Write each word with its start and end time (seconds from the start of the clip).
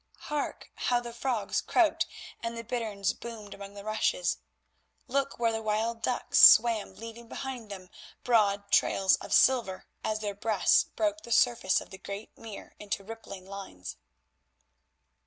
Hark! 0.21 0.71
how 0.73 0.99
the 0.99 1.13
frogs 1.13 1.61
croaked 1.61 2.07
and 2.41 2.57
the 2.57 2.63
bitterns 2.63 3.13
boomed 3.13 3.53
among 3.53 3.75
the 3.75 3.83
rushes. 3.83 4.39
Look 5.07 5.37
where 5.37 5.51
the 5.51 5.61
wild 5.61 6.01
ducks 6.01 6.41
swam 6.41 6.95
leaving 6.95 7.27
behind 7.27 7.69
them 7.69 7.91
broad 8.23 8.71
trails 8.71 9.17
of 9.17 9.31
silver 9.31 9.85
as 10.03 10.17
their 10.19 10.33
breasts 10.33 10.85
broke 10.85 11.21
the 11.21 11.31
surface 11.31 11.81
of 11.81 11.91
the 11.91 11.99
great 11.99 12.35
mere 12.35 12.73
into 12.79 13.03
rippling 13.03 13.45
lines. 13.45 13.95